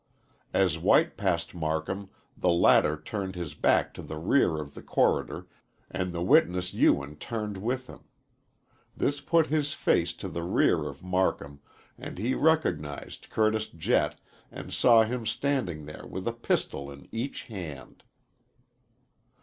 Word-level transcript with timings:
As 0.51 0.79
White 0.79 1.15
passed 1.15 1.53
Marcum 1.53 2.09
the 2.35 2.49
latter 2.49 2.99
turned 2.99 3.35
his 3.35 3.53
back 3.53 3.93
to 3.93 4.01
the 4.01 4.17
rear 4.17 4.57
of 4.57 4.73
the 4.73 4.81
corridor 4.81 5.45
and 5.91 6.11
the 6.11 6.23
witness 6.23 6.73
Ewen 6.73 7.17
turned 7.17 7.55
with 7.57 7.85
him. 7.85 8.05
This 8.97 9.21
put 9.21 9.45
his 9.45 9.73
face 9.73 10.15
to 10.15 10.27
the 10.27 10.41
rear 10.41 10.87
of 10.87 11.03
Marcum 11.03 11.59
and 11.99 12.17
he 12.17 12.33
recognized 12.33 13.29
Curtis 13.29 13.67
Jett 13.67 14.19
and 14.49 14.73
saw 14.73 15.03
him 15.03 15.27
standing 15.27 15.85
there 15.85 16.07
with 16.07 16.27
a 16.27 16.33
pistol 16.33 16.89
in 16.89 17.07
each 17.11 17.43
hand. 17.43 18.01